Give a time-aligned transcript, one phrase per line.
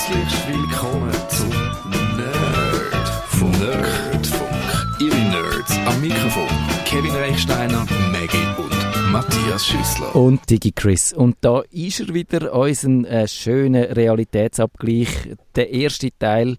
[0.00, 1.50] Herzlich willkommen zum
[2.16, 3.58] Nerdfunk.
[3.60, 4.98] Nerdfunk.
[4.98, 6.48] Ihre Nerds am Mikrofon.
[6.86, 10.16] Kevin Reichsteiner, Maggie und Matthias Schüssler.
[10.16, 11.12] Und Digi Chris.
[11.12, 15.36] Und da ist er wieder, unser äh, schöner Realitätsabgleich.
[15.54, 16.56] Der erste Teil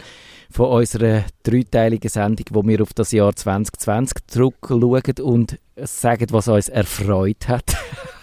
[0.52, 6.70] von unserer dreiteiligen Sendung, wo wir auf das Jahr 2020 zurückschauen und sagen, was uns
[6.70, 7.76] erfreut hat.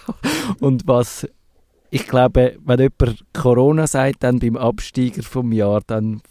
[0.61, 1.27] und was,
[1.91, 6.21] ich glaube, wenn jemand Corona sagt, dann beim Absteiger vom Jahr, dann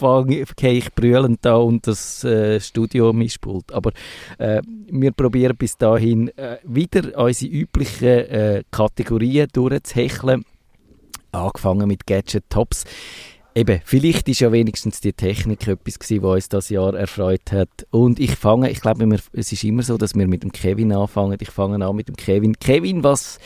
[0.00, 3.70] fange ich brüllend da und das äh, Studio mispult.
[3.72, 3.92] Aber
[4.38, 10.44] äh, wir probieren bis dahin äh, wieder unsere üblichen äh, Kategorien durchzuhecheln.
[11.32, 12.84] Angefangen mit Gadget Tops.
[13.54, 17.86] Eben, vielleicht ist ja wenigstens die Technik etwas gewesen, was uns das Jahr erfreut hat.
[17.90, 21.36] Und ich fange, ich glaube, es ist immer so, dass wir mit dem Kevin anfangen.
[21.40, 22.58] Ich fange an mit dem Kevin.
[22.58, 23.38] Kevin, was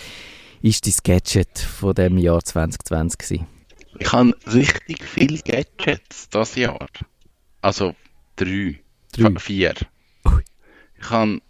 [0.65, 3.47] ist dein Gadget von dem Jahr 2020 gewesen?
[3.99, 6.89] Ich habe richtig viele Gadgets das Jahr.
[7.61, 7.95] Also
[8.37, 8.81] drei,
[9.13, 9.39] Drei.
[9.39, 9.75] vier.
[10.27, 10.43] Ui.
[10.99, 11.41] Ich habe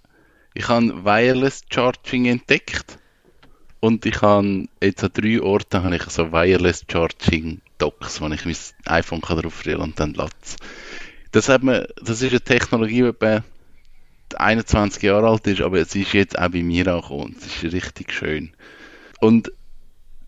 [0.54, 2.98] ich habe Wireless Charging entdeckt
[3.80, 8.44] und ich habe jetzt an drei Orten habe ich so Wireless Charging Docks, wo ich
[8.44, 10.56] mein iPhone kann drauf rühren und dann lädt
[11.30, 13.44] Das hat man, das ist eine Technologie, die etwa
[14.36, 17.36] 21 Jahre alt ist, aber es ist jetzt auch bei mir angekommen.
[17.38, 18.52] Es ist richtig schön.
[19.24, 19.50] Und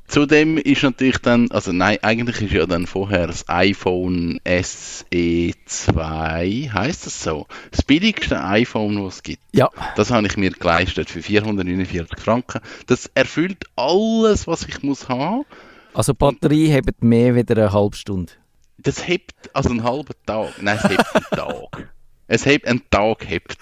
[0.08, 7.06] Zudem ist natürlich dann, also nein, eigentlich ist ja dann vorher das iPhone SE2, heißt
[7.06, 7.46] das so?
[7.72, 9.42] Das billigste iPhone, was es gibt.
[9.52, 12.60] Ja, Das habe ich mir geleistet für 449 Franken.
[12.86, 15.44] Das erfüllt alles, was ich muss haben.
[15.92, 18.32] also die Batterie hebt mehr wieder eine halbe Stunde.
[18.78, 20.62] Das hebt also einen halben Tag.
[20.62, 21.92] Nein, es hebt einen Tag.
[22.28, 23.58] Es hebt einen Tag hebt.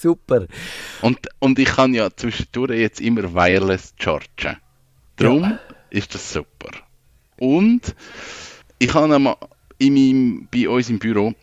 [0.00, 0.46] Super.
[1.02, 4.58] Und, und ich kann ja zwischendurch jetzt immer wireless chargen.
[5.16, 5.58] Darum
[5.90, 6.70] ist das super.
[7.38, 7.94] Und
[8.78, 9.36] ich habe einmal
[9.78, 11.34] in meinem, bei uns im Büro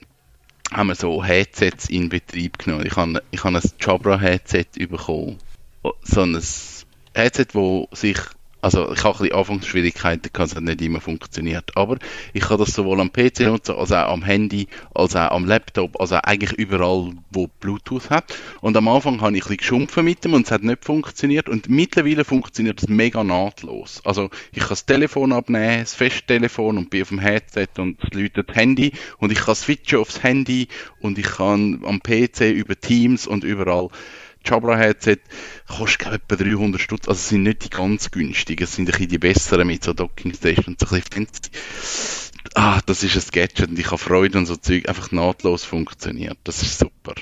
[0.71, 2.85] haben wir so Headsets in Betrieb genommen.
[2.85, 5.37] Ich habe, ich habe ein Jabra-Headset bekommen.
[6.03, 6.41] So ein
[7.13, 8.17] Headset, wo sich,
[8.65, 11.77] also ich habe ein bisschen Anfangsschwierigkeiten es hat nicht immer funktioniert.
[11.77, 11.99] Aber
[12.33, 16.01] ich kann das sowohl am PC nutzen, als auch am Handy, als auch am Laptop,
[16.01, 18.33] also eigentlich überall, wo Bluetooth hat.
[18.61, 21.47] Und am Anfang habe ich ein bisschen geschumpfen mit dem und es hat nicht funktioniert.
[21.47, 24.01] Und mittlerweile funktioniert es mega nahtlos.
[24.03, 28.11] Also ich kann das Telefon abnehmen, das Festtelefon und bin auf dem Headset und es
[28.15, 30.69] läutet das Handy und ich kann switchen aufs Handy
[31.01, 33.89] und ich kann am PC über Teams und überall
[34.45, 35.17] Jabra-Headset
[35.67, 37.07] kostet glaube ich etwa 300 Stutz.
[37.07, 39.93] Also es sind nicht die ganz günstigen, es sind ein bisschen die besseren mit so
[39.93, 41.51] Docking-Stations, so ein bisschen fancy.
[42.53, 46.37] Ah, das ist ein Gadget und ich habe Freude und so Zeug einfach nahtlos funktioniert.
[46.43, 47.15] Das ist super.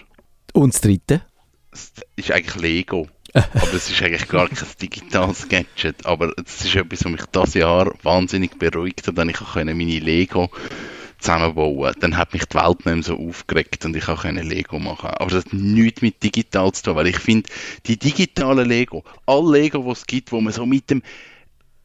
[0.54, 1.26] Und das dritte?
[1.72, 3.08] Es ist eigentlich Lego.
[3.34, 6.06] aber es ist eigentlich gar kein digitales Gadget.
[6.06, 10.00] Aber es ist etwas, was mich das Jahr wahnsinnig beruhigt hat, denn ich konnte meine
[10.00, 10.52] Lego
[11.24, 11.94] zusammenbauen.
[12.00, 15.10] Dann hat mich die Welt nicht mehr so aufgeregt und ich konnte Lego machen.
[15.10, 17.50] Aber das hat nichts mit digital zu tun, weil ich finde,
[17.86, 21.02] die digitalen Lego, alle Lego, die es gibt, wo man so mit dem,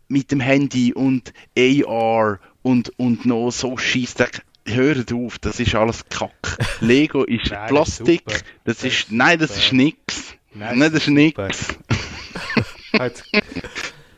[0.08, 4.24] mit dem Handy und AR und, und noch so schießt,
[4.66, 6.58] hört auf, das ist alles Kack.
[6.80, 10.34] Lego ist Nein, das ist Plastik, das, Das ist, nein, das ist nix.
[10.54, 11.76] Nein, Nein, das ist nix.
[12.92, 13.24] Jetzt,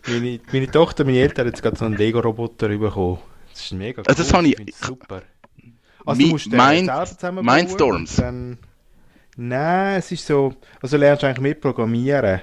[0.06, 3.18] meine, meine Tochter, meine Eltern haben jetzt gerade so einen Lego-Roboter bekommen.
[3.60, 4.04] Das ist mega cool.
[4.08, 5.22] Also das habe ich- es super.
[6.06, 6.90] Also Mi- du musst Mind-.
[7.42, 8.16] Mindstorms?
[8.16, 8.58] Dann,
[9.36, 12.40] nein, es ist so, also du lernst eigentlich mit Programmieren.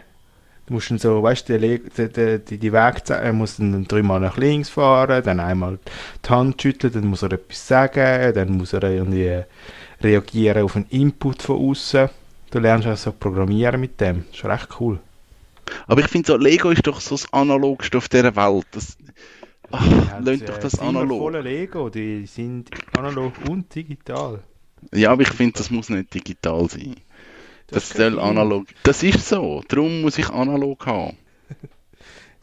[0.67, 3.85] Du musst dann so, weißt du, die, die, die, die, die Weg er muss dann
[3.87, 5.79] dreimal nach links fahren, dann einmal
[6.25, 9.43] die Hand schütteln, dann muss er etwas sagen, dann muss er irgendwie
[10.01, 12.09] reagieren auf einen Input von außen.
[12.51, 14.25] Du lernst also so programmieren mit dem.
[14.29, 14.99] Das ist recht cool.
[15.87, 18.65] Aber ich finde so, Lego ist doch so das Analogste auf dieser Welt.
[18.71, 18.97] Das,
[19.71, 21.19] ach, Ja, lönt doch das analog.
[21.19, 24.43] voller Lego, die sind analog und digital.
[24.93, 26.95] Ja, aber ich finde, das muss nicht digital sein.
[27.67, 28.67] Das kein soll analog.
[28.83, 29.61] Das ist so.
[29.67, 31.17] Darum muss ich analog haben.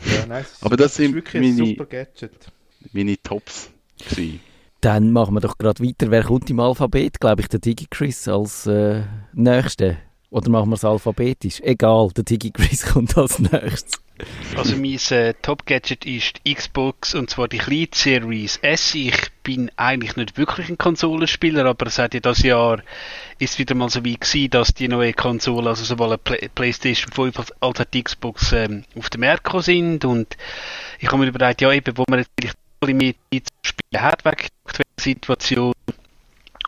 [0.04, 2.52] Ja, nein, es ist, Aber das ist sind meine- super Gadget.
[2.92, 3.70] Meine Tops.
[4.10, 4.40] gewesen.
[4.82, 6.10] Dann machen wir doch gerade weiter.
[6.10, 7.18] Wer kommt im Alphabet?
[7.20, 9.96] Glaube ich, der DigiChris als äh, Nächste.
[10.30, 11.60] Oder machen wir es alphabetisch?
[11.62, 13.92] Egal, der DigiChris kommt als Nächstes.
[14.56, 18.94] Also mein äh, Top-Gadget ist die Xbox und zwar die kleine Series S.
[18.94, 22.80] Ich bin eigentlich nicht wirklich ein Konsolenspieler, aber seit ja das Jahr
[23.40, 27.12] ist wieder mal so wie gewesen, dass die neue Konsole, also sowohl eine Play Playstation
[27.12, 30.36] 5 als auch die Xbox ähm, auf den Markt sind und
[31.00, 32.56] ich habe mir überlegt, ja eben, wo man jetzt vielleicht
[32.96, 35.72] mehr Zeit zu spielen hat, wegen der Situation,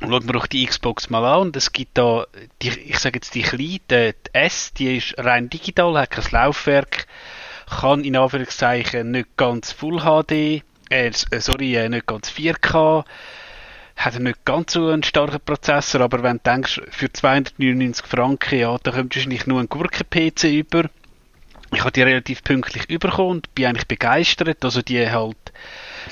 [0.01, 1.49] schauen wir doch die Xbox mal an.
[1.49, 2.27] Und es gibt da,
[2.63, 7.07] die, ich sage jetzt die kleine, die, S, die ist rein digital, hat kein Laufwerk,
[7.81, 13.05] kann in Anführungszeichen nicht ganz Full HD äh, sorry, äh, nicht ganz 4K,
[13.97, 18.77] hat nicht ganz so einen starken Prozessor, aber wenn du denkst, für 299 Franken, ja,
[18.83, 20.85] da kommt wahrscheinlich nur ein Gurken-PC über.
[21.73, 24.65] Ich habe die relativ pünktlich bekommen und bin eigentlich begeistert.
[24.65, 25.37] Also die halt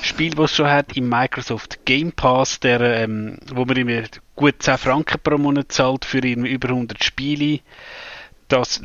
[0.03, 4.03] Spiel, das schon hat im Microsoft Game Pass, der, ähm, wo man immer
[4.37, 7.61] gut 10 Franken pro Monat zahlt für über 100 Spiele.
[8.49, 8.83] Das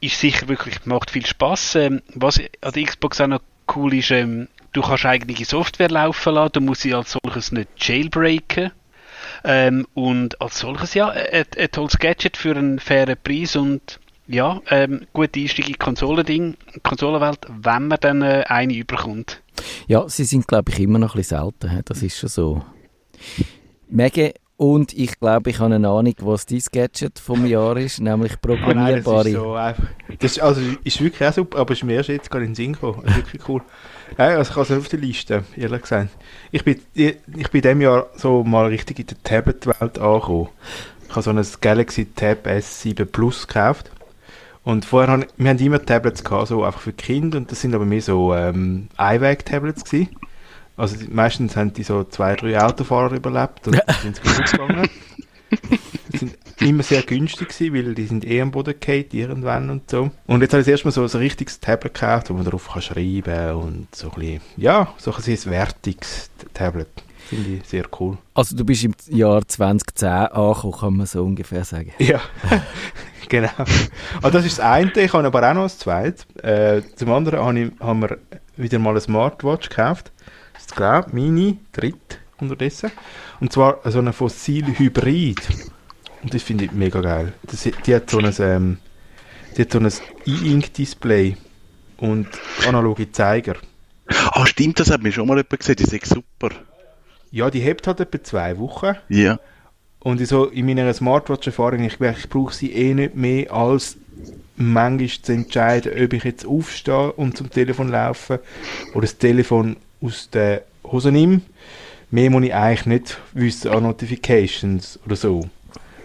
[0.00, 1.76] ist sicher wirklich, macht viel Spaß.
[1.76, 3.42] Ähm, was an der Xbox auch noch
[3.74, 7.70] cool ist, ähm, du kannst eigene Software laufen lassen, du musst sie als solches nicht
[7.78, 8.72] jailbreaken.
[9.44, 14.00] Ähm, und als solches, ja, ein, ein tolles Gadget für einen fairen Preis und
[14.30, 19.42] ja, ähm, gute Einstieg in Konsolending, Konsolenwelt, wenn man dann äh, eine überkommt.
[19.86, 21.82] Ja, sie sind, glaube ich, immer noch ein bisschen selten.
[21.84, 22.62] Das ist schon so.
[23.88, 28.38] Mega und ich glaube, ich habe eine Ahnung, was dein Gadget vom Jahr ist, nämlich
[28.42, 28.94] programmierbare.
[28.94, 29.84] Nein, das ist so einfach.
[30.18, 32.56] Das ist, also, ist wirklich auch super, aber ist mir erst jetzt gerade in den
[32.56, 33.00] Sinn gekommen.
[33.02, 33.62] Das ist wirklich cool.
[34.18, 36.10] Nein, also ich habe es auf der Liste, ehrlich gesagt.
[36.52, 40.48] Ich bin, ich, ich bin diesem Jahr so mal richtig in der Tablet-Welt angekommen.
[41.08, 43.90] Ich habe so ein Galaxy Tab S7 Plus gekauft.
[44.62, 47.74] Und vorher haben wir haben immer Tablets gehabt, so einfach für Kinder, und das sind
[47.74, 50.08] aber mehr so ähm, iWag-Tablets gewesen.
[50.76, 54.88] Also die, meistens haben die so zwei, drei Autofahrer überlebt und sind sie kaputt gegangen.
[56.12, 59.90] Die sind immer sehr günstig gewesen, weil die sind eh am Boden gefallen, irgendwann und
[59.90, 60.10] so.
[60.26, 63.54] Und jetzt habe ich erstmal so ein richtiges Tablet gekauft, wo man darauf kann schreiben
[63.54, 66.88] und so ein bisschen, ja, so ein bisschen wertiges Tablet.
[67.30, 68.18] Finde ich sehr cool.
[68.34, 71.92] Also du bist im Jahr 2010 angekommen, kann man so ungefähr sagen.
[71.98, 72.20] Ja,
[73.28, 73.48] genau.
[74.20, 76.26] Also das ist das eine, ich habe aber auch noch ein zweites.
[76.42, 78.18] Äh, zum anderen habe ich, haben wir
[78.56, 80.12] wieder mal eine Smartwatch gekauft
[80.70, 82.90] ist glaube Mini, dritt unterdessen.
[83.40, 85.40] Und zwar so eine Fossil-Hybrid.
[86.22, 87.32] Und das finde ich mega geil.
[87.42, 88.78] Das, die hat so ein, ähm,
[89.56, 89.90] die hat so ein
[90.26, 91.36] E-Ink-Display
[91.98, 92.28] und
[92.66, 93.56] analoge Zeiger.
[94.32, 96.50] Ah, stimmt, das hat mir schon mal jemand gesagt, das ist super.
[97.30, 98.96] Ja, die hebt halt etwa zwei Wochen.
[99.08, 99.38] Ja.
[100.00, 103.96] Und so in meiner Smartwatch-Erfahrung, ich, ich brauche sie eh nicht mehr als
[104.56, 108.40] manchmal zu entscheiden, ob ich jetzt aufstehe und zum Telefon laufe
[108.92, 111.42] oder das Telefon aus der Hose nehme.
[112.10, 115.48] Mehr muss ich eigentlich nicht wissen an Notifications oder so.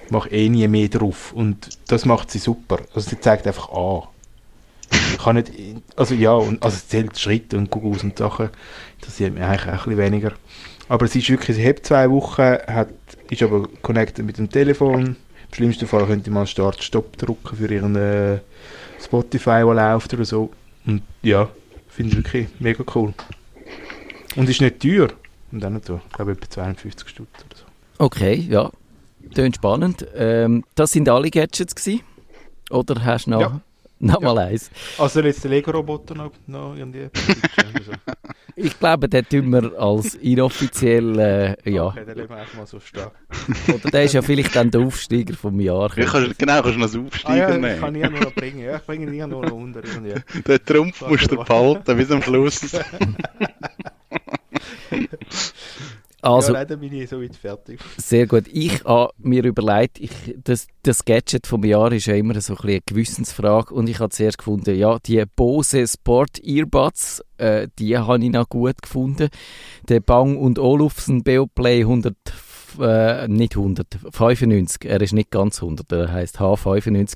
[0.05, 1.33] Ich mache eh nie mehr drauf.
[1.33, 2.79] Und das macht sie super.
[2.93, 4.03] Also sie zeigt einfach an.
[5.11, 5.51] Ich kann nicht,
[5.95, 8.49] also ja, und, also es zählt Schritte und Googles und Sachen.
[9.01, 10.31] Das sieht mir eigentlich auch ein bisschen weniger.
[10.87, 12.89] Aber sie ist wirklich, sie hat zwei Wochen, hat,
[13.29, 15.15] ist aber connected mit dem Telefon.
[15.47, 18.39] Im schlimmsten Fall könnte ich mal Start-Stop drücken für ihren äh,
[19.03, 20.51] Spotify, der läuft oder so.
[20.85, 21.49] Und ja,
[21.89, 23.13] finde ich wirklich mega cool.
[24.35, 25.09] Und ist nicht teuer.
[25.51, 26.01] Und auch nicht so.
[26.09, 27.63] Ich glaube, etwa 52 Stutz oder so.
[27.97, 28.69] Okay, ja.
[29.33, 30.05] Tönt spannend.
[30.15, 32.01] Ähm, das sind alle Gadgets gewesen?
[32.69, 33.61] Oder hast du noch, ja.
[33.99, 34.33] noch ja.
[34.33, 34.69] eins?
[34.97, 37.09] Also jetzt der Lego-Roboter noch, noch irgendwie
[38.57, 41.87] Ich glaube, den tun wir als inoffiziell, äh, ja.
[41.87, 43.07] Okay, den lassen wir einfach mal so stehen.
[43.67, 45.91] Oder der ist ja vielleicht dann der Aufsteiger vom Jahr.
[45.97, 47.79] Ja, kannst, genau, kannst du noch einen Aufsteiger ah, ja, nehmen.
[47.79, 48.59] kann ich ja nur noch bringen.
[48.59, 49.81] Ja, ich bringe ihn nur noch unter.
[50.47, 52.77] Den Trumpf musst du behalten bis am Schluss.
[56.25, 57.79] Also, ja, leider bin ich so weit fertig.
[57.97, 58.45] Sehr gut.
[58.51, 60.11] Ich habe mir überlegt, ich,
[60.43, 64.09] das, das Gadget vom Jahr ist ja immer so ein eine Gewissensfrage und ich habe
[64.09, 69.29] zuerst gefunden, ja, die Bose Sport Earbuds, äh, die habe ich noch gut gefunden.
[69.87, 72.15] Der Bang und Olufsen Beoplay 100
[72.81, 77.13] äh, nicht 100, 95, er ist nicht ganz 100, er heißt H95.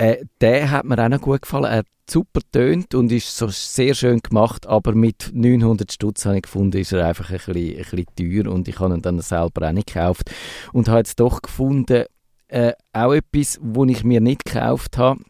[0.00, 1.66] Äh, der hat mir auch noch gut gefallen.
[1.66, 6.36] Er hat super tönt und ist so sehr schön gemacht, aber mit 900 Stutz habe
[6.36, 9.20] ich gefunden, ist er einfach ein bisschen, ein bisschen teuer und ich habe ihn dann
[9.20, 10.30] selber auch nicht gekauft.
[10.72, 12.06] Und habe jetzt doch gefunden,
[12.48, 15.20] äh, auch etwas, wo ich mir nicht gekauft habe,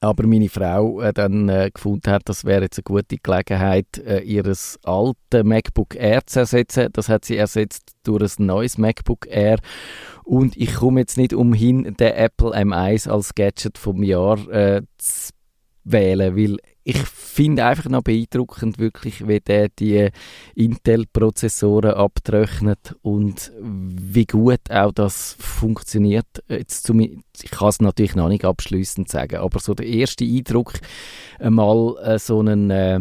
[0.00, 4.20] aber meine Frau äh, dann äh, gefunden hat, das wäre jetzt eine gute Gelegenheit, äh,
[4.20, 4.78] ihr altes
[5.32, 6.88] MacBook Air zu ersetzen.
[6.92, 9.58] Das hat sie ersetzt durch ein neues MacBook Air.
[10.24, 15.32] Und ich komme jetzt nicht umhin, den Apple M1 als Gadget vom Jahr äh, zu
[15.90, 20.08] wählen, weil ich finde einfach noch beeindruckend wirklich, wie der die
[20.54, 26.26] Intel-Prozessoren abtröchnet und wie gut auch das funktioniert.
[26.48, 30.74] Jetzt zum, ich kann es natürlich noch nicht abschließend sagen, aber so der erste Eindruck,
[31.40, 33.00] mal äh, so einen äh,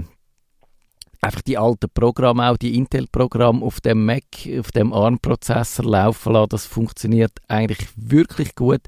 [1.22, 4.24] einfach die alten Programme, auch die Intel-Programme auf dem Mac,
[4.60, 6.50] auf dem ARM-Prozessor laufen lassen.
[6.50, 8.82] Das funktioniert eigentlich wirklich gut.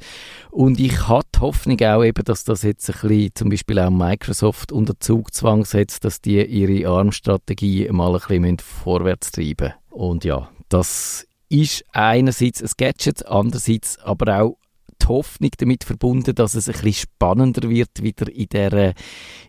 [0.52, 4.72] Und ich die Hoffnung auch eben, dass das jetzt ein bisschen, zum Beispiel auch Microsoft
[4.72, 11.26] unter Zugzwang setzt, dass die ihre ARM-Strategie mal ein bisschen vorwärts treiben Und ja, das
[11.50, 14.58] ist einerseits ein Gadget, andererseits aber auch
[15.02, 18.94] die Hoffnung damit verbunden, dass es ein bisschen spannender wird wieder in dieser,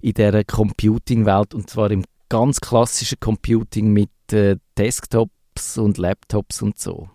[0.01, 6.79] in dieser Computing-Welt und zwar im ganz klassische Computing mit äh, Desktops und Laptops und
[6.79, 7.11] so.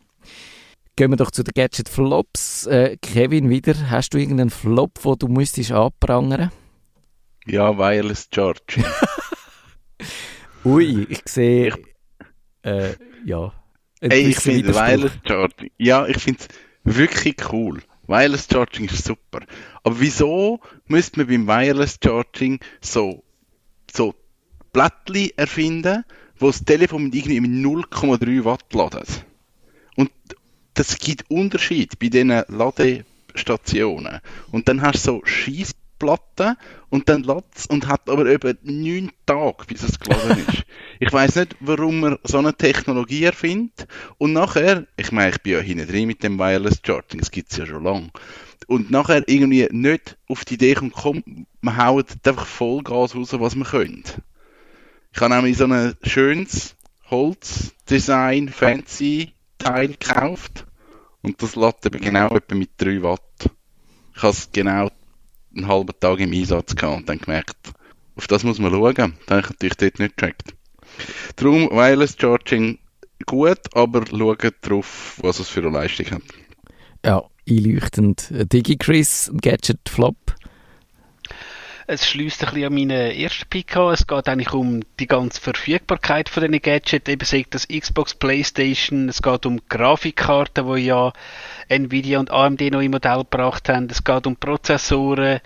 [0.96, 2.68] Gehen wir doch zu den Gadget Flops.
[2.68, 6.52] Äh, Kevin, wieder, hast du irgendeinen Flop, wo du müsstest anprangern?
[7.48, 8.86] Ja, Wireless Charging.
[10.66, 11.74] Ui, ich sehe,
[12.64, 12.94] äh,
[13.26, 13.54] ja.
[14.02, 14.74] Ey, ich finde.
[14.74, 16.48] Wireless Charging, ja, ich finde es
[16.84, 17.82] wirklich cool.
[18.08, 19.42] Wireless Charging ist super.
[19.84, 23.24] Aber wieso müsste man beim Wireless Charging so,
[23.92, 24.16] so
[24.76, 26.04] Blättchen erfinden,
[26.38, 29.26] wo das Telefon mit irgendwie mit 0,3 Watt ladet?
[29.96, 30.12] Und
[30.74, 34.20] das gibt Unterschied bei diesen Ladestationen.
[34.52, 36.58] Und dann hast du so Schießplatten
[36.90, 40.64] und dann lädt und hat aber eben neun Tage, bis es geladen ist.
[40.98, 43.86] Ich weiß nicht, warum man so eine Technologie erfindet.
[44.18, 47.52] Und nachher, ich meine, ich bin ja hinten drin mit dem Wireless Charging, das gibt
[47.52, 48.12] es ja schon lange.
[48.68, 53.56] Und nachher irgendwie nicht auf die Idee kommt, komm, wir hauen einfach Vollgas raus, was
[53.56, 54.04] wir können.
[55.16, 56.76] Ich habe nämlich so ein schönes
[57.10, 60.66] Holzdesign, fancy Teil gekauft.
[61.22, 63.22] Und das lädt eben genau etwa mit 3 Watt.
[64.14, 64.92] Ich habe es genau
[65.56, 67.56] einen halben Tag im Einsatz gehabt und dann gemerkt,
[68.18, 68.94] auf das muss man schauen.
[68.94, 70.54] Das habe ich natürlich dort nicht gecheckt.
[71.38, 72.80] Darum Wireless Charging
[73.26, 76.24] gut, aber schaut drauf, was es für eine Leistung hat.
[77.06, 78.34] Ja, einleuchtend.
[78.52, 80.36] DigiChris, Gadget Flop.
[81.88, 83.94] Es schließt ein bisschen an meinen ersten Pick an.
[83.94, 87.08] Es geht eigentlich um die ganze Verfügbarkeit von diesen Gadgets.
[87.08, 89.08] Eben sagt das Xbox, Playstation.
[89.08, 91.14] Es geht um Grafikkarten, die ja
[91.70, 93.88] Nvidia und AMD noch im Modell gebracht haben.
[93.92, 95.42] Es geht um Prozessoren.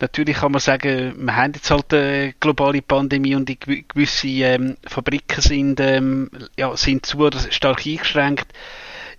[0.00, 4.26] Natürlich kann man sagen, wir haben jetzt halt eine globale Pandemie und die gew- gewisse
[4.28, 8.52] ähm, Fabriken sind, ähm, ja, sind zu oder stark eingeschränkt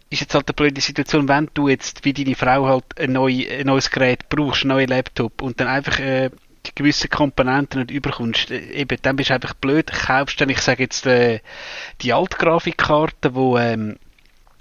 [0.09, 3.45] ist jetzt halt eine blöde Situation, wenn du jetzt wie deine Frau halt ein, neu,
[3.49, 6.29] ein neues Gerät brauchst, einen neuen Laptop und dann einfach äh,
[6.75, 10.83] gewisse Komponenten nicht überkommst, äh, eben, dann bist du einfach blöd, kaufst dann, ich sage
[10.83, 11.39] jetzt, äh,
[12.01, 13.97] die Altgrafikkarte, wo ähm,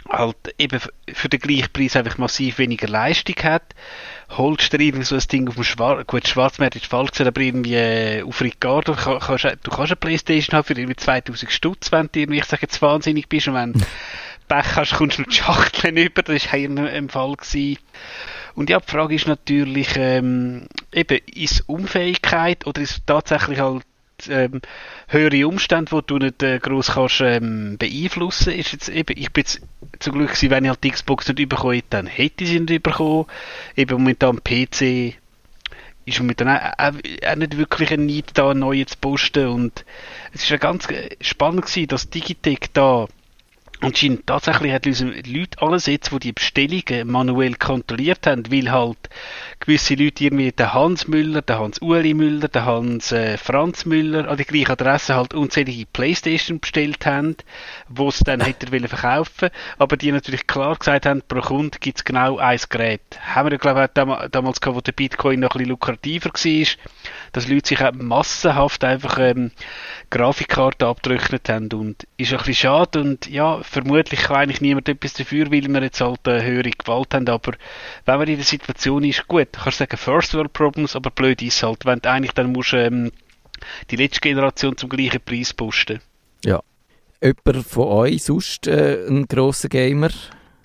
[0.08, 0.80] halt eben
[1.12, 3.74] für den gleichen Preis einfach massiv weniger Leistung hat,
[4.30, 7.40] holst dir irgendwie so ein Ding auf dem Schwarz, gut, Schwarzmarkt ist falsch gesagt, aber
[7.40, 11.90] irgendwie äh, auf Ricardo, ka- kannst, du kannst eine Playstation haben für irgendwie 2000 Stutz,
[11.92, 13.72] wenn du irgendwie, ich sage jetzt wahnsinnig bist und wenn
[14.48, 17.32] Pech hast, kommst du die Schachteln über, das war hier im Fall.
[17.34, 17.78] Gewesen.
[18.56, 23.84] Und ja, die Frage ist natürlich, ähm, eben, ist Unfähigkeit oder ist tatsächlich halt
[24.28, 24.62] ähm,
[25.08, 28.54] höhere Umstände, die du nicht äh, gross kannst ähm, beeinflussen.
[28.54, 29.60] Ist jetzt eben, ich bin jetzt
[29.98, 32.60] zum Glück gewesen, wenn ich halt die Xbox nicht bekommen hätte, dann hätte ich sie
[32.60, 33.26] nicht bekommen.
[33.76, 35.14] Eben momentan PC
[36.06, 36.94] ist momentan auch, auch,
[37.28, 39.84] auch nicht wirklich ein Need da, neu zu posten und
[40.32, 43.06] es ist ja ganz äh, spannend gewesen, dass Digitec da
[43.80, 48.98] anscheinend tatsächlich hat uns Leute alles jetzt, die die Bestellungen manuell kontrolliert haben, weil halt
[49.60, 54.28] gewisse Leute irgendwie der Hans Müller, der Hans Uli Müller, der Hans äh, Franz Müller
[54.28, 57.36] an die gleiche Adresse halt unzählige Playstation bestellt haben,
[57.88, 61.98] wo es dann hätte wollen verkaufen, aber die natürlich klar gesagt haben, pro Kunde gibt
[61.98, 63.00] es genau ein Gerät.
[63.20, 66.66] Haben wir ja glaube ich damals gehabt, wo der Bitcoin noch ein bisschen lukrativer war,
[67.32, 69.50] dass Leute sich auch massenhaft einfach ähm,
[70.10, 75.14] Grafikkarten abgerechnet haben und ist ein bisschen schade und ja, vermutlich kann eigentlich niemand etwas
[75.14, 77.52] dafür, weil wir jetzt halt eine höhere Gewalt haben, aber
[78.04, 81.42] wenn man in der Situation ist, gut, kannst du sagen First World Problems, aber blöd
[81.42, 83.10] ist halt, wenn du eigentlich dann musst ähm,
[83.90, 86.00] die letzte Generation zum gleichen Preis posten.
[86.44, 86.62] Ja.
[87.22, 90.10] Jemand von euch sonst äh, ein grosser Gamer?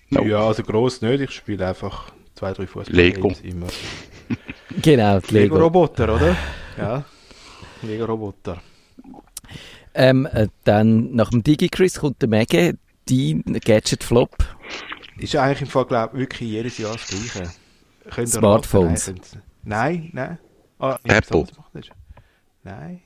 [0.09, 0.23] No.
[0.23, 1.21] Ja, also gross nicht.
[1.21, 3.29] Ich spiele einfach zwei, drei Lego.
[3.29, 3.67] Fußball immer.
[4.81, 5.55] Genau, die Lego.
[5.55, 6.37] Lego-Roboter, oder?
[6.77, 7.03] Ja.
[7.81, 8.61] Lego-Roboter.
[9.93, 12.77] Ähm, äh, dann nach dem DigiChris kommt der Mege,
[13.11, 14.37] dein Gadget Flop.
[15.17, 17.51] Ist ja eigentlich im Fall, glaube ich, wirklich jedes Jahr das Gleiche.
[18.09, 19.13] Könnt Smartphones.
[19.63, 20.39] Nein, nein.
[20.79, 21.45] Ah, Apple.
[22.63, 23.01] Nein.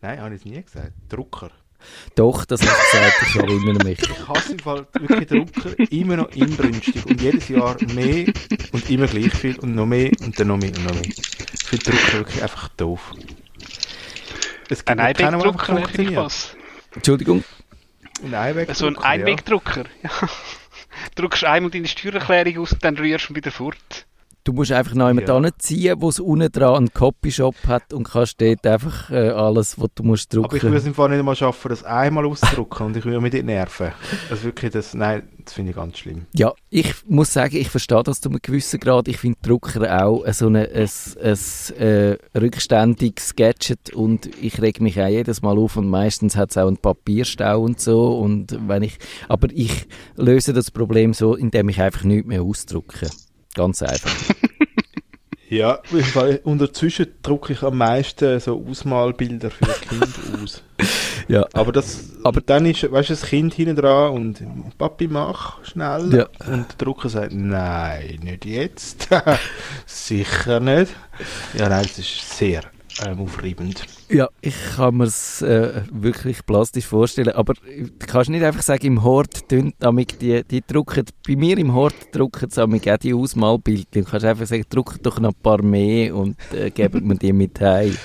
[0.00, 0.92] Nein, habe ich es nie gesagt.
[1.08, 1.50] Drucker.
[2.14, 3.98] Doch, das hast du gesagt, ich erinnere mich.
[4.02, 8.26] Ich hasse im Fall wirklich Drucker immer noch inbrünstig und jedes Jahr mehr
[8.72, 11.02] und immer gleich viel und noch mehr und dann noch mehr und noch mehr.
[11.02, 13.12] Ich finde Drucker wirklich einfach doof.
[14.68, 16.16] Es Ein noch keinen, der einfach Einwegdrucker wäre vielleicht funktioniert.
[16.16, 16.56] was.
[16.94, 17.44] Entschuldigung,
[18.22, 19.84] Ein Einwegdrucker, So ein Einwegdrucker.
[20.02, 20.10] Ja.
[21.14, 24.06] Druckst einmal deine Steuererklärung aus und dann rührst du ihn wieder fort.
[24.44, 25.36] Du musst einfach noch jemanden Ja.
[25.36, 29.88] anziehen, wo es unten dran einen Copyshop hat und kannst dort einfach äh, alles, was
[29.94, 30.40] du musst Ja.
[30.40, 30.72] Aber ich drucken.
[30.72, 33.44] würde es im Fall nicht mal schaffen, das einmal auszudrucken und ich würde mich dort
[33.44, 33.92] nerven.
[34.30, 36.26] Also wirklich, das, nein, das finde ich ganz schlimm.
[36.34, 39.08] Ja, ich muss sagen, ich verstehe das zu einem gewissen Grad.
[39.08, 40.88] Ich finde Drucker auch so eine, ein,
[41.22, 46.50] ein, äh, rückständiges Gadget und ich reg mich auch jedes Mal auf und meistens hat
[46.50, 48.18] es auch einen Papierstau und so.
[48.18, 53.08] Und wenn ich, aber ich löse das Problem so, indem ich einfach nichts mehr ausdrucke.
[53.54, 54.10] Ganz einfach.
[55.48, 55.80] Ja,
[56.14, 60.08] weil unterzwischen drucke ich am meisten so Ausmalbilder für Kind
[60.42, 60.62] aus.
[61.28, 61.44] Ja.
[61.52, 64.42] Aber das, Aber- dann ist, weißt du, das Kind hinten dran und
[64.78, 66.10] Papi mach schnell.
[66.14, 66.28] Ja.
[66.50, 69.08] Und der Drucker sagt, nein, nicht jetzt.
[69.86, 70.94] Sicher nicht.
[71.52, 72.62] Ja, nein, das ist sehr
[73.04, 73.84] ähm, aufreibend.
[74.08, 77.30] Ja, ich kann mir es äh, wirklich plastisch vorstellen.
[77.30, 79.72] Aber du kannst nicht einfach sagen, im Hort tun
[80.20, 83.86] die, die drucken, bei mir im Hort drucken sie auch die Ausmalbilder.
[83.92, 87.32] Du kannst einfach sagen, drucken doch noch ein paar mehr und äh, geben mir die
[87.32, 87.96] mit heim.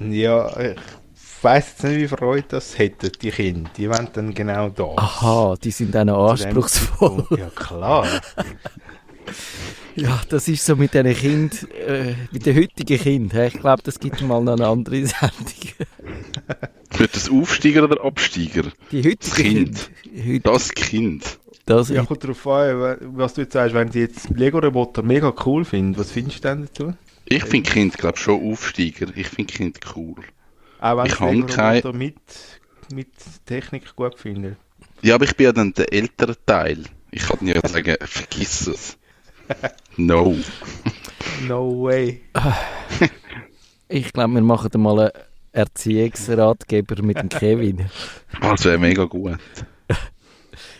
[0.00, 0.76] Ja, ich
[1.42, 3.70] weiss jetzt nicht, wie Freude das hätten, die Kinder.
[3.76, 4.96] Die wollen dann genau das.
[4.96, 7.26] Aha, die sind auch noch Zu dem anspruchsvoll.
[7.36, 8.06] Ja, klar.
[10.00, 13.46] Ja, das ist so mit diesen Kind, äh, mit den heutigen Kindern.
[13.46, 15.88] Ich glaube, das gibt mal noch eine andere Sendung.
[16.96, 18.64] Wird das Aufsteiger oder Absteiger?
[18.92, 19.90] Die heutigen Das Kind.
[20.24, 21.38] Heute, Das Kind.
[21.66, 25.64] das Ja, kommt darauf an, was du jetzt sagst, wenn die jetzt Lego-Roboter mega cool
[25.64, 26.94] finden, was findest du denn dazu?
[27.26, 29.08] Ich finde Kind, glaube schon Aufsteiger.
[29.16, 30.22] Ich finde Kind cool.
[30.80, 32.14] Auch wenn Ich kann Lego-Roboter mit,
[32.94, 33.08] mit
[33.46, 34.56] Technik gut finden.
[35.02, 36.84] Ja, aber ich bin ja dann der ältere Teil.
[37.10, 38.96] Ich kann ja sagen, vergiss es.
[39.98, 40.36] No.
[41.46, 42.20] No way.
[43.88, 45.10] Ich glaube, wir machen da mal einen
[45.52, 47.86] Erziehungsratgeber mit dem Kevin.
[48.40, 49.38] Das wäre mega gut.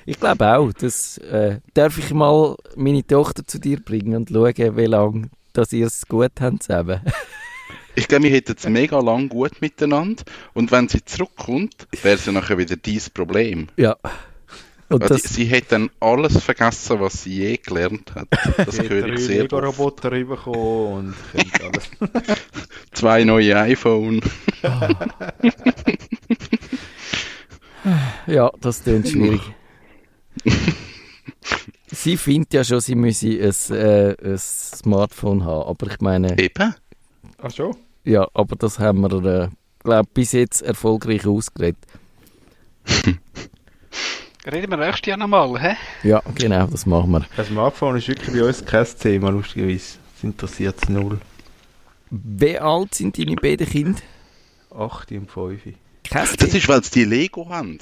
[0.07, 0.73] Ich glaube auch.
[0.73, 5.73] Das, äh, darf ich mal meine Tochter zu dir bringen und schauen, wie lange dass
[5.73, 7.01] ihr es gut habt zusammen.
[7.95, 10.23] Ich glaube, wir hätten es mega lang gut miteinander.
[10.55, 13.69] Und wenn sie zurückkommt, wäre sie nachher wieder dein Problem.
[13.77, 13.97] ja.
[14.91, 18.29] Und das, sie hat dann alles vergessen, was sie je gelernt hat.
[18.57, 19.53] Das höre ich sehr oft.
[19.53, 21.15] Lego-Roboter rüberkommen und
[21.63, 21.91] alles.
[22.93, 24.23] Zwei neue iPhone.
[28.27, 29.43] ja, das klingt schwierig.
[31.87, 35.69] sie findet ja schon, sie müsse ein, äh, ein Smartphone haben.
[35.69, 36.75] Aber ich meine, Eben.
[37.37, 37.77] Ach schon?
[38.05, 39.49] ja, aber das haben wir, äh,
[39.81, 41.79] glaube bis jetzt erfolgreich ausgeredet.
[44.51, 45.77] Reden wir nächstes Jahr nochmal, hä?
[46.03, 47.27] Ja, genau, das machen wir.
[47.37, 49.99] Das Smartphone ist wirklich bei uns kein Thema, lustigerweise.
[50.15, 51.21] Das interessiert es null.
[52.11, 54.01] Wie alt sind deine beiden Kinder?
[54.75, 55.63] 8 und 5.
[55.65, 55.75] Kein
[56.39, 57.79] Das ist, weil sie die Lego haben.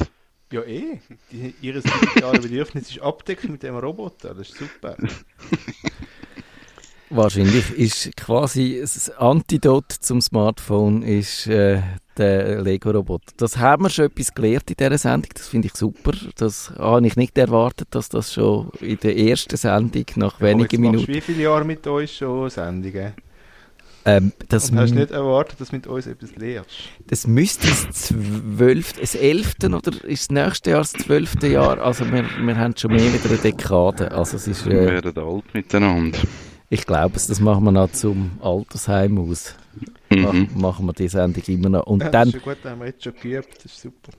[0.51, 0.99] Ja, eh.
[1.31, 4.35] Die, ihres digitale Bedürfnis ist abdeckt mit dem Roboter.
[4.35, 4.97] Das ist super.
[7.11, 11.81] Wahrscheinlich ist quasi das Antidot zum Smartphone ist äh,
[12.19, 13.33] der Lego-Roboter.
[13.37, 15.31] Das haben wir schon etwas gelernt in dieser Sendung.
[15.35, 16.13] Das finde ich super.
[16.37, 21.09] Das habe ich nicht erwartet, dass das schon in der ersten Sendung nach wenigen Minuten.
[21.09, 23.13] wie viele Jahre mit uns schon Sendungen?
[24.09, 26.71] Ähm, das, Und hast nicht erwartet, dass du mit uns etwas lernst?
[27.09, 31.81] das müsste das zwölfte, das elfte oder ist das nächste Jahr das zwölfte Jahr?
[31.81, 34.13] Also wir, wir haben schon mehr wieder eine Dekade.
[34.13, 36.19] Also es ist, Wir äh, werden alt miteinander.
[36.71, 39.57] ich glaube, es, das machen wir noch zum Altersheim aus.
[40.11, 40.49] Mhm.
[40.55, 41.87] machen wir die Sendung immer noch.
[41.87, 43.49] Und Ja, dann das ist gut, haben wir jetzt schon geübt.
[43.57, 44.13] Das ist super.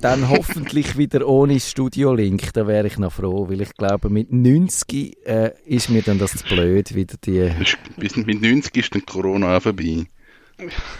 [0.00, 5.16] Dann hoffentlich wieder ohne Studio-Link, da wäre ich noch froh, weil ich glaube, mit 90
[5.26, 7.38] äh, ist mir dann das zu blöd, wieder die...
[7.62, 10.04] Ist- Bis mit 90 ist dann Corona auch vorbei.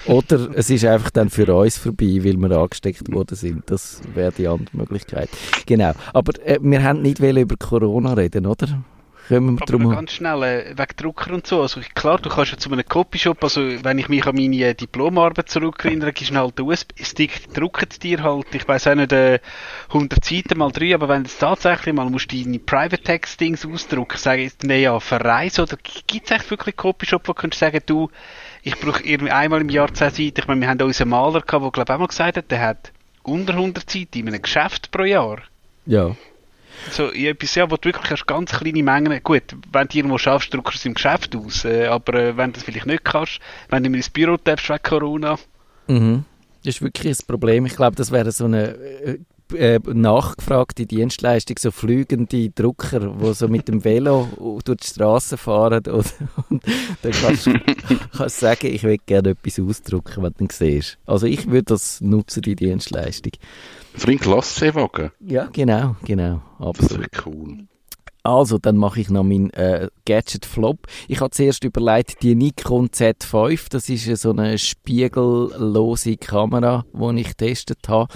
[0.07, 3.63] Oder es ist einfach dann für uns vorbei, weil wir angesteckt worden sind.
[3.71, 5.29] Das wäre die andere Möglichkeit.
[5.67, 5.93] Genau.
[6.13, 8.83] Aber äh, wir haben nicht über Corona reden, oder?
[9.33, 11.63] Kommen wir drum ganz schnell, äh, wegen Drucker und so.
[11.63, 14.75] Also klar, du kannst ja zu einem Copyshop, also wenn ich mich an meine äh,
[14.75, 19.41] Diplomarbeit zurückerinnere, du halt den USB-Stick, drucken dir halt, ich weiß auch nicht, äh,
[19.89, 24.19] 100 Seiten mal drei, aber wenn du tatsächlich mal musst deine Private Text Dings ausdrucken,
[24.19, 27.81] sage ich, nee, ja, verreisen oder gibt es echt wirklich Copyshop, wo du kannst sagen,
[27.87, 28.11] du,
[28.63, 30.41] ich brauche irgendwie einmal im Jahr 10 Seiten.
[30.41, 32.51] Ich meine, wir haben da unseren Maler gehabt, der glaube ich auch mal gesagt hat,
[32.51, 32.93] der hat
[33.23, 35.39] unter 100 Seiten in einem Geschäft pro Jahr.
[35.87, 36.15] Ja.
[36.91, 40.19] So, in etwas, ja, wo du wirklich hast ganz kleine Mengen, gut, wenn du irgendwo
[40.19, 43.05] schaffst, druckst du es im Geschäft aus, äh, aber äh, wenn du das vielleicht nicht
[43.05, 45.39] kannst, wenn du mir ins Büro darfst wegen Corona,
[45.89, 46.25] Mhm.
[46.65, 47.67] Das ist wirklich ein Problem.
[47.67, 49.19] Ich glaube, das wäre so eine äh,
[49.55, 55.83] äh, nachgefragte Dienstleistung, so flügende Drucker, die so mit dem Velo durch die Straße fahren
[55.89, 56.15] und,
[56.49, 56.63] und
[57.03, 57.55] dann kannst du
[58.17, 60.99] kannst sagen, ich will gerne etwas ausdrucken, wenn du ihn siehst.
[61.05, 63.33] Also ich würde das nutzen, die Dienstleistung.
[63.95, 65.11] Für einen Glasseewagen.
[65.21, 67.01] Ja, genau, genau, Das absolut.
[67.01, 67.67] wäre cool.
[68.25, 70.87] Also, dann mache ich noch meinen äh, Gadget Flop.
[71.09, 77.21] Ich habe zuerst überlegt, die Nikon Z5, das ist ja so eine spiegellose Kamera, die
[77.21, 78.13] ich getestet habe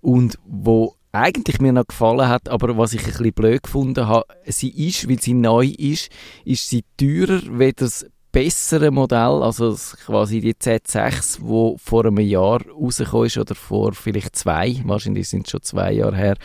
[0.00, 4.24] und wo eigentlich mir noch gefallen hat, aber was ich ein bisschen blöd gefunden habe,
[4.46, 6.08] sie ist, weil sie neu ist,
[6.46, 12.60] ist sie teurer wie das bessere Modell, also quasi die Z6, wo vor einem Jahr
[12.66, 16.36] rausgekommen ist oder vor vielleicht zwei, wahrscheinlich sind es schon zwei Jahre her,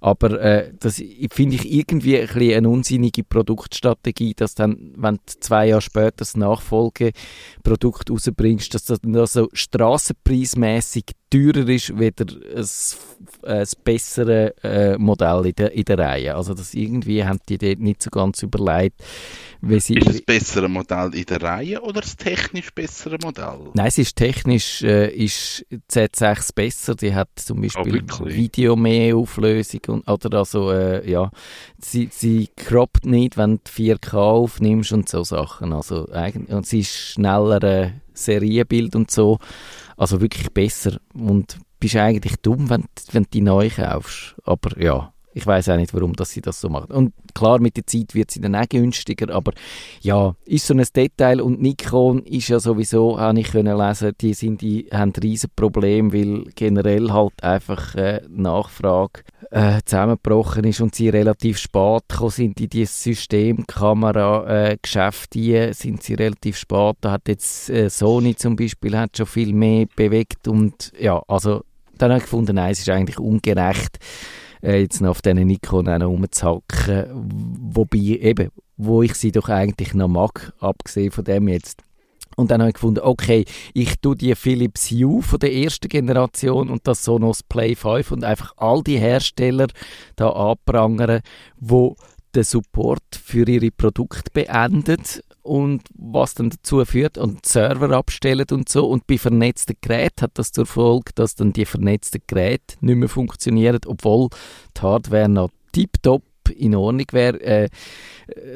[0.00, 5.20] aber äh, das finde ich irgendwie ein bisschen eine unsinnige Produktstrategie, dass dann, wenn du
[5.40, 11.04] zwei Jahre später das Nachfolgeprodukt rausbringst, dass das dann so strassenpreismäßig
[11.34, 12.66] teurer ist, wieder ein,
[13.42, 16.34] ein bessere äh, Modell in der, in der Reihe.
[16.36, 19.02] Also das irgendwie haben die dort nicht so ganz überlegt,
[19.60, 19.94] wie sie...
[19.94, 23.70] Ist das bessere Modell in der Reihe oder das technisch bessere Modell?
[23.74, 26.94] Nein, es ist technisch äh, ist Z6 besser.
[26.94, 31.30] Die hat zum Beispiel Oh, Video mehr Auflösung und, oder also äh, ja,
[31.78, 35.72] sie, sie croppt nicht, wenn du 4K aufnimmst und so Sachen.
[35.72, 36.06] Also
[36.48, 39.38] und sie ist schneller äh, Serienbild und so.
[39.96, 44.34] Also wirklich besser und bist eigentlich dumm, wenn, wenn du die neu kaufst.
[44.44, 46.92] Aber ja, ich weiß auch nicht, warum dass sie das so machen.
[46.92, 49.50] Und klar, mit der Zeit wird sie dann auch günstiger, aber
[50.00, 54.34] ja, ist so ein Detail und Nikon ist ja sowieso, habe ich können lesen, die,
[54.34, 60.80] sind, die haben ein riesen Problem, weil generell halt einfach äh, Nachfrage äh, zusammengebrochen ist
[60.80, 66.96] und sie relativ spät gekommen sind in dieses Systemkamera-Geschäft, äh, sind sie relativ spät.
[67.00, 71.64] Da hat jetzt äh, Sony zum Beispiel hat schon viel mehr bewegt und ja, also
[71.98, 73.98] dann habe ich gefunden, nein, es ist eigentlich ungerecht,
[74.64, 77.06] äh, jetzt noch auf diesen Nikon auch noch rumzuhacken,
[77.72, 81.82] wobei eben, wo ich sie doch eigentlich noch mag, abgesehen von dem jetzt.
[82.36, 86.68] Und dann habe ich gefunden, okay, ich tue die Philips Hue von der ersten Generation
[86.68, 89.68] und das Sonos Play 5 und einfach all die Hersteller
[90.16, 91.20] da anprangern,
[91.60, 91.94] wo
[92.34, 98.68] den Support für ihre Produkte beendet und was dann dazu führt und Server abstellen und
[98.68, 102.96] so und bei vernetzten Geräten hat das zur Folge, dass dann die vernetzten Geräte nicht
[102.96, 104.28] mehr funktionieren, obwohl
[104.76, 106.22] die Hardware noch tiptop
[106.56, 107.40] in Ordnung wäre.
[107.40, 107.68] Äh,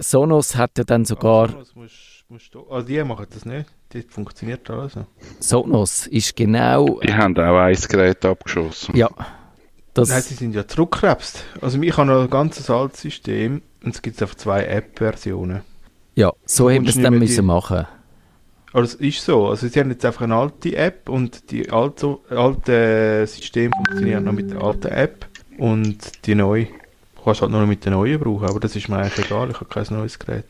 [0.00, 1.54] Sonos hat ja dann sogar...
[1.54, 3.66] Also, musst, musst du, also die machen das nicht.
[3.90, 5.06] Das funktioniert alles noch.
[5.40, 7.00] Sonos ist genau...
[7.00, 8.96] Die haben auch ein Gerät abgeschossen.
[8.96, 9.08] Ja.
[9.94, 11.42] Das, Nein, sie sind ja zurückgekrebst.
[11.60, 15.62] Also ich habe noch ein ganzes altes System und es gibt einfach zwei App-Versionen.
[16.14, 17.86] ja, so haben wir es dann müssen die- machen.
[18.72, 19.48] Also es ist so.
[19.48, 24.32] Also sie haben jetzt einfach eine alte App und die alte, alte System funktioniert noch
[24.32, 28.18] mit der alten App und die neue du kannst halt nur noch mit der neuen
[28.20, 30.44] brauchen, aber das ist mir eigentlich egal, ich habe kein neues Gerät.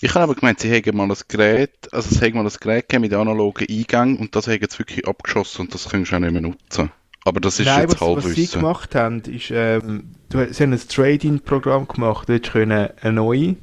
[0.00, 2.88] Ich habe aber gemeint, sie hätten mal ein Gerät, also es hätte mal ein Gerät
[2.88, 6.20] gegeben mit analogen Eingängen und das hätten sie wirklich abgeschossen und das könntest du auch
[6.20, 6.90] nicht mehr nutzen.
[7.28, 8.60] Aber das ist Nein, jetzt was, was sie Halbwissen.
[8.60, 12.28] gemacht haben, ist, ähm, sie haben ein Trade-in-Programm gemacht.
[12.28, 13.56] Du hättest können eine neue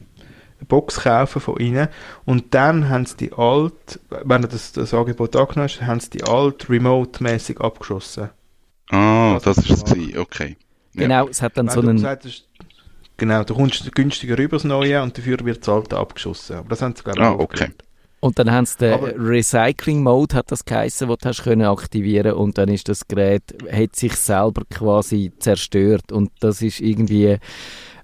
[0.67, 1.89] Box kaufen von ihnen
[2.25, 6.09] und dann haben sie die alt, wenn du das, das Angebot angenommen hast, haben sie
[6.11, 8.29] die alt remote-mäßig abgeschossen.
[8.89, 10.17] Ah, Das das ist es.
[10.17, 10.57] Okay.
[10.93, 11.01] Ja.
[11.03, 11.95] Genau, es hat dann Wenn so einen...
[11.97, 12.45] gesagt hast,
[13.17, 16.57] genau, du kommst günstiger rüber das Neue und dafür wird das Alte abgeschossen.
[16.57, 17.55] Aber das haben sie, glaube ich, Ah, okay.
[17.57, 17.84] gelernt.
[18.25, 22.57] Und dann haben sie den Recycling-Mode, hat das geheissen, den du hast können aktivieren und
[22.57, 27.37] dann ist das Gerät, hat sich selber quasi zerstört und das ist irgendwie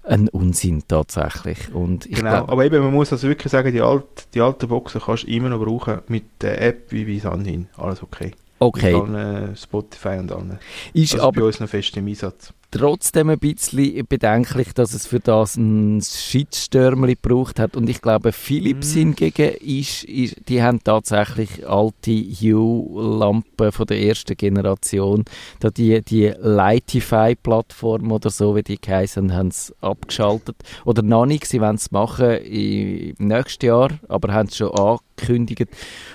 [0.04, 1.74] ein Unsinn tatsächlich.
[1.74, 5.02] Und Genau, glaub, aber eben, man muss also wirklich sagen, die, alt, die alten Boxen
[5.02, 7.68] kannst du immer noch brauchen mit der App wie bis anhin.
[7.76, 8.32] Alles okay.
[8.60, 10.60] okay, Mit allen Spotify und allen.
[10.94, 12.54] ist Also aber bei uns noch fest im Einsatz.
[12.72, 17.76] Trotzdem ein bisschen bedenklich, dass es für das ein Shitstürmli gebraucht hat.
[17.76, 19.00] Und ich glaube, Philips Mhm.
[19.00, 25.26] hingegen ist, ist, die haben tatsächlich alte Hue-Lampen von der ersten Generation.
[25.60, 30.56] Da die, die Lightify-Plattform oder so, wie die geheißen haben es abgeschaltet.
[30.86, 35.68] Oder noch nicht, sie wollen es machen im nächsten Jahr, aber haben es schon angekündigt.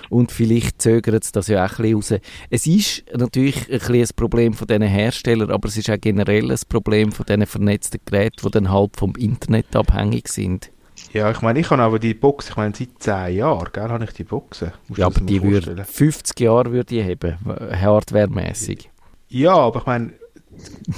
[0.09, 2.21] Und vielleicht zögern sie das ja auch ein bisschen raus.
[2.49, 6.46] Es ist natürlich ein, bisschen ein Problem von diesen Herstellern, aber es ist auch generell
[6.51, 10.71] ein Problem von diesen vernetzten Geräten, die dann halb vom Internet abhängig sind.
[11.13, 14.03] Ja, ich meine, ich habe aber die Box, ich meine, seit 10 Jahren, gell, habe
[14.03, 14.71] ich die Boxen.
[14.87, 15.85] Musst Ja, aber die mal würde vorstellen.
[15.85, 17.37] 50 Jahre würde die haben,
[17.79, 18.89] hardwaremäßig.
[19.29, 20.13] Ja, aber ich meine,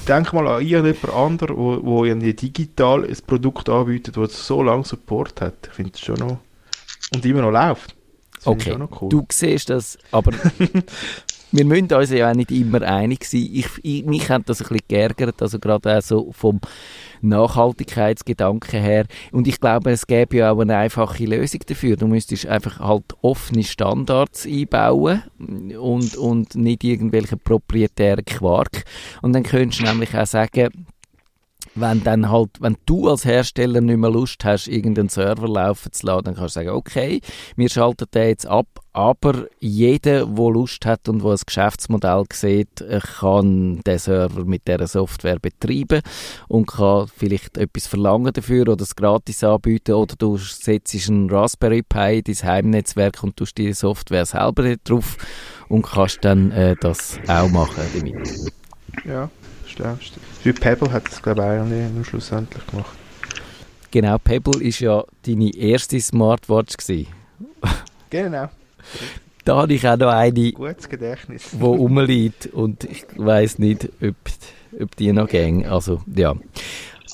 [0.08, 4.86] denk mal an irgendjemand anderen, wo, wo irgendwie digital ein Produkt anbietet, das so lange
[4.86, 5.68] Support hat.
[5.68, 6.40] Ich finde es schon noch...
[7.14, 7.96] Und immer noch läuft.
[8.36, 9.10] Das ich Okay, cool.
[9.10, 10.32] du siehst das, aber
[11.52, 13.50] wir müssen uns ja auch nicht immer einig sein.
[13.52, 16.60] Ich, ich, mich hat das ein bisschen geärgert, also gerade auch so vom
[17.22, 19.06] Nachhaltigkeitsgedanken her.
[19.32, 21.98] Und ich glaube, es gäbe ja auch eine einfache Lösung dafür.
[21.98, 25.24] Du müsstest einfach halt offene Standards einbauen
[25.80, 28.84] und, und nicht irgendwelche proprietären Quark.
[29.22, 30.70] Und dann könntest du nämlich auch sagen,
[31.80, 36.06] wenn dann halt, wenn du als Hersteller nicht mehr Lust hast, irgendeinen Server laufen zu
[36.06, 37.22] lassen, dann kannst du sagen, okay,
[37.56, 42.82] wir schalten den jetzt ab, aber jeder, der Lust hat und der ein Geschäftsmodell sieht,
[42.82, 46.02] äh, kann den Server mit dieser Software betreiben
[46.48, 49.94] und kann vielleicht etwas verlangen dafür oder es gratis anbieten.
[49.94, 55.18] Oder du setzt einen Raspberry Pi in dein Heimnetzwerk und tust die Software selber drauf
[55.70, 58.52] und kannst dann äh, das auch machen damit.
[59.06, 59.30] Ja,
[60.00, 60.26] stimmt.
[60.44, 62.96] Wie Pebble hat das, glaube ich, eigentlich schlussendlich gemacht.
[63.92, 67.08] Genau, Pebble ist ja deine erste Smartwatch gewesen.
[68.10, 68.50] Genau.
[69.46, 71.50] Da habe ich auch noch eine, Gutes Gedächtnis.
[71.52, 74.16] die rumliegt und ich weiß nicht, ob,
[74.80, 75.66] ob die noch gehen.
[75.66, 76.36] Also, ja.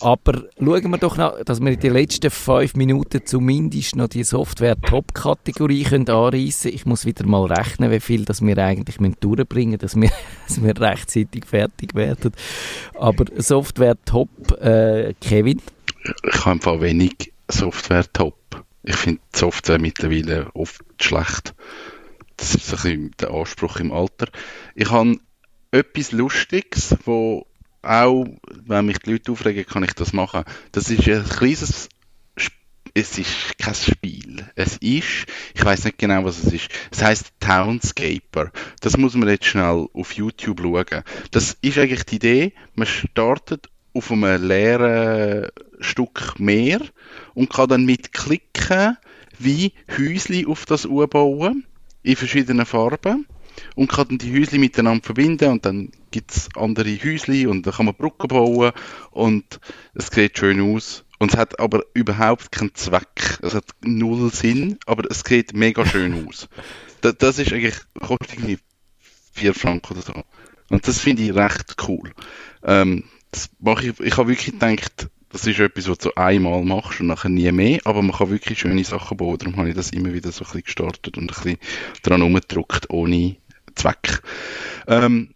[0.02, 4.24] Aber schauen wir doch noch, dass wir in den letzten fünf Minuten zumindest noch die
[4.24, 6.76] Software-Top-Kategorie anreißen können.
[6.76, 10.12] Ich muss wieder mal rechnen, wie viel das wir eigentlich durchbringen müssen, dass wir,
[10.48, 12.32] dass wir rechtzeitig fertig werden.
[13.00, 14.30] Aber Software-Top,
[14.62, 15.62] äh, Kevin?
[16.24, 18.64] Ich habe einfach wenig Software-Top.
[18.84, 21.56] Ich finde die Software mittlerweile oft schlecht.
[22.38, 24.28] Das ist ein bisschen der Anspruch im Alter.
[24.76, 25.18] Ich habe
[25.72, 27.48] etwas Lustiges, wo
[27.86, 28.26] auch,
[28.66, 30.44] wenn mich die Leute aufregen, kann ich das machen.
[30.72, 31.90] Das ist ein kleines
[32.98, 34.50] es ist kein Spiel.
[34.56, 36.70] Es ist, ich weiß nicht genau, was es ist.
[36.92, 38.52] Es heißt Townscaper.
[38.80, 41.04] Das muss man jetzt schnell auf YouTube schauen.
[41.32, 45.50] Das ist eigentlich die Idee, man startet auf einem leeren
[45.82, 46.80] Stück Meer
[47.34, 48.98] und kann dann mit Klicken
[49.40, 51.66] wie Häusli auf das U bauen
[52.02, 53.26] in verschiedenen Farben
[53.76, 57.74] und kann dann die Häusli miteinander verbinden und dann gibt es andere Häusli und dann
[57.74, 58.72] kann man Brücken bauen
[59.12, 59.60] und
[59.94, 61.04] es sieht schön aus.
[61.18, 63.40] Und es hat aber überhaupt keinen Zweck.
[63.42, 66.50] Es hat null Sinn, aber es sieht mega schön aus.
[67.02, 68.60] Das, das ist eigentlich, kostet irgendwie
[69.34, 70.24] 4 Franken oder so.
[70.70, 72.12] Und das finde ich recht cool.
[72.64, 77.02] Ähm, das mache ich, ich habe wirklich gedacht, das ist etwas, was du einmal machst
[77.02, 79.38] und nachher nie mehr, aber man kann wirklich schöne Sachen bauen.
[79.38, 81.58] Darum habe ich das immer wieder so ein bisschen gestartet und ein bisschen
[82.04, 83.36] dran rumgedruckt, ohne
[83.76, 84.22] Zweck.
[84.88, 85.34] Ähm,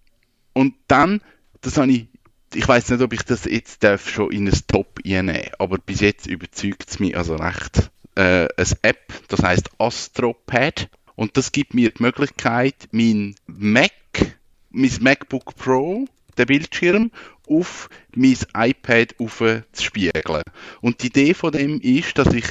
[0.53, 1.21] und dann,
[1.61, 2.07] das habe ich,
[2.53, 5.99] ich weiß nicht, ob ich das jetzt darf schon in ein Top einnehmen aber bis
[5.99, 7.91] jetzt überzeugt es mich also recht.
[8.15, 13.91] Äh, eine App, das heißt Astropad und das gibt mir die Möglichkeit, mein Mac,
[14.71, 16.05] mein MacBook Pro,
[16.37, 17.11] den Bildschirm
[17.47, 20.43] auf mein iPad zu spiegeln.
[20.81, 22.45] Und die Idee von dem ist, dass ich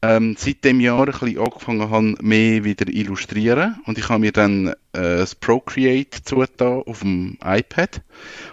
[0.00, 3.80] ähm, seit dem Jahr ein bisschen angefangen habe, mehr wieder illustrieren.
[3.84, 8.02] Und ich habe mir dann äh, das Procreate zugetan auf dem iPad.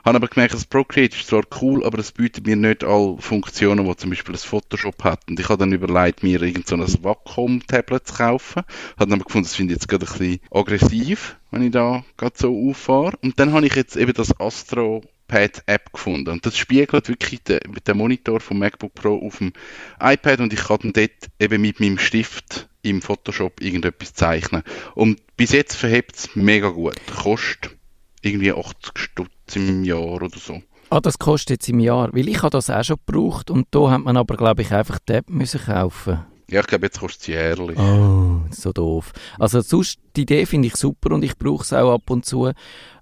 [0.03, 3.85] Habe aber gemerkt, das Procreate ist zwar cool, aber es bietet mir nicht alle Funktionen,
[3.85, 5.21] die zum Beispiel das Photoshop hat.
[5.29, 8.63] Und ich habe dann überlegt, mir irgend so ein Wacom-Tablet zu kaufen.
[8.97, 12.03] Habe dann aber gefunden, das finde ich jetzt gerade ein bisschen aggressiv, wenn ich da
[12.17, 13.17] gerade so auffahre.
[13.21, 16.29] Und dann habe ich jetzt eben das Astro Pad-App gefunden.
[16.29, 19.53] Und das spiegelt wirklich den, den Monitor vom MacBook Pro auf dem
[19.99, 24.63] iPad und ich kann dann dort eben mit meinem Stift im Photoshop irgendetwas zeichnen.
[24.93, 26.95] Und bis jetzt verhebt es mega gut.
[27.15, 27.75] Kostet
[28.21, 30.61] irgendwie 80 Stutz im Jahr oder so.
[30.89, 32.13] Ah, das kostet jetzt im Jahr.
[32.13, 34.99] Weil ich habe das auch schon gebraucht und da hat man aber, glaube ich, einfach
[34.99, 37.77] die App müssen kaufen ja, ich glaube, jetzt kostet es jährlich.
[37.77, 39.13] Oh, so doof.
[39.39, 42.51] Also sonst, die Idee finde ich super und ich brauche es auch ab und zu.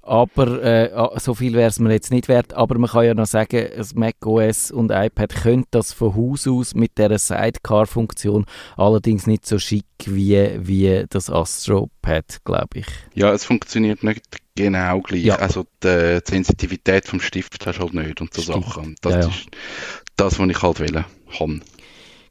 [0.05, 2.53] Aber äh, ah, so viel wäre es mir jetzt nicht wert.
[2.53, 6.45] Aber man kann ja noch sagen, das Mac OS und iPad können das von Haus
[6.45, 8.45] aus mit dieser Sidecar-Funktion.
[8.75, 12.85] Allerdings nicht so schick wie, wie das Astro Pad, glaube ich.
[13.13, 14.23] Ja, es funktioniert nicht
[14.55, 15.23] genau gleich.
[15.23, 15.37] Ja.
[15.37, 18.65] Also die, die, Sensitivität vom Stift hast du halt nicht und so Stimmt.
[18.65, 18.95] Sachen.
[19.01, 19.27] Das ja, ja.
[19.27, 19.47] ist
[20.17, 21.05] das, was ich halt will.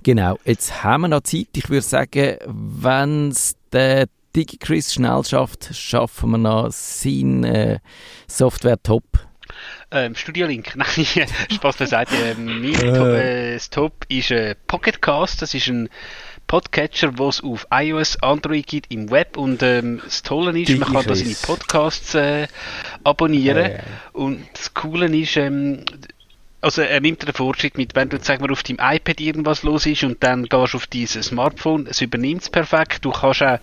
[0.03, 1.49] Genau, jetzt haben wir noch Zeit.
[1.57, 3.57] Ich würde sagen, wenn es
[4.35, 7.79] der DigiChris schnell schafft, schaffen wir noch sein äh,
[8.29, 9.05] Software-Top.
[9.91, 12.15] Ähm, Studio-Link, nein, Spaß beiseite.
[12.17, 15.89] Ähm, mein Top, äh, das Top ist äh, Pocketcast, das ist ein
[16.47, 20.93] Podcatcher, den es auf iOS, Android gibt im Web und ähm, das Tolle ist, man
[20.93, 22.47] kann da seine Podcasts äh,
[23.05, 23.83] abonnieren äh.
[24.13, 25.85] und das Coole ist, ähm,
[26.63, 29.85] also er nimmt den Fortschritt mit, wenn du sag mal auf deinem iPad irgendwas los
[29.85, 33.05] ist und dann gehst du auf dieses Smartphone, es übernimmt es perfekt.
[33.05, 33.59] Du kannst auch,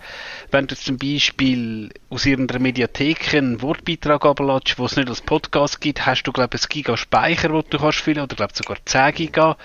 [0.50, 5.80] wenn du zum Beispiel aus irgendeiner Mediathek einen Wortbeitrag abladest, wo es nicht als Podcast
[5.80, 8.76] gibt, hast du glaube ich ein Giga Speicher, den du kannst füllen oder glaube sogar
[8.84, 9.56] 10 Giga.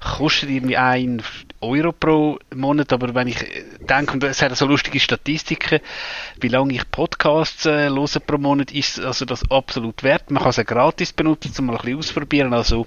[0.00, 1.22] Kostet irgendwie ein
[1.62, 3.44] Euro pro Monat, aber wenn ich
[3.88, 5.80] denke, und es hat so lustige Statistiken,
[6.40, 10.30] wie lange ich Podcasts äh, höre pro Monat, ist also das absolut wert.
[10.30, 12.86] Man kann sie gratis benutzen, um mal ein bisschen ausprobieren, also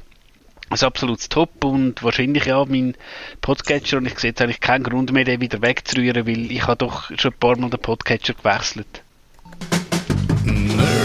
[0.70, 2.96] ein absolutes Top und wahrscheinlich ja mein
[3.42, 6.78] Podcatcher und ich sehe jetzt eigentlich keinen Grund mehr, den wieder wegzurühren, weil ich habe
[6.78, 9.02] doch schon ein paar Mal den Podcatcher gewechselt.
[10.46, 11.05] Nerdfunk.